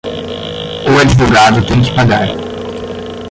O 0.91 0.97
advogado 0.99 1.63
tem 1.67 1.79
que 1.83 1.93
pagar. 1.93 2.29